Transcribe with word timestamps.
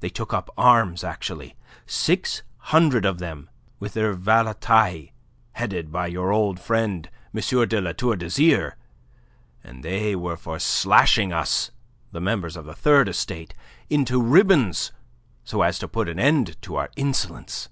They 0.00 0.10
took 0.10 0.34
up 0.34 0.50
arms 0.58 1.02
actually 1.02 1.56
six 1.86 2.42
hundred 2.68 3.06
of 3.06 3.18
them 3.18 3.48
with 3.80 3.94
their 3.94 4.12
valetaille, 4.12 5.08
headed 5.52 5.90
by 5.90 6.08
your 6.08 6.32
old 6.32 6.60
friend 6.60 7.08
M. 7.34 7.40
de 7.68 7.80
La 7.80 7.92
Tour 7.92 8.14
d'Azyr, 8.16 8.74
and 9.62 9.82
they 9.82 10.14
were 10.14 10.36
for 10.36 10.58
slashing 10.58 11.32
us 11.32 11.70
the 12.12 12.20
members 12.20 12.58
of 12.58 12.66
the 12.66 12.74
Third 12.74 13.08
Estate 13.08 13.54
into 13.88 14.20
ribbons 14.20 14.92
so 15.44 15.62
as 15.62 15.78
to 15.78 15.88
put 15.88 16.10
an 16.10 16.18
end 16.20 16.60
to 16.60 16.76
our 16.76 16.90
insolence." 16.94 17.70